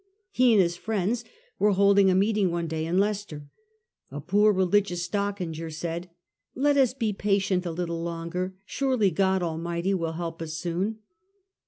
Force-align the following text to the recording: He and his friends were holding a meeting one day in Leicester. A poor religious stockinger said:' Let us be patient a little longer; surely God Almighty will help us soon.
He 0.31 0.51
and 0.53 0.59
his 0.59 0.77
friends 0.77 1.23
were 1.59 1.73
holding 1.73 2.09
a 2.09 2.15
meeting 2.15 2.49
one 2.49 2.65
day 2.65 2.87
in 2.87 2.97
Leicester. 2.97 3.49
A 4.09 4.19
poor 4.19 4.51
religious 4.51 5.03
stockinger 5.07 5.69
said:' 5.71 6.09
Let 6.55 6.75
us 6.75 6.95
be 6.95 7.13
patient 7.13 7.67
a 7.67 7.71
little 7.71 8.01
longer; 8.01 8.55
surely 8.65 9.11
God 9.11 9.43
Almighty 9.43 9.93
will 9.93 10.13
help 10.13 10.41
us 10.41 10.55
soon. 10.55 11.01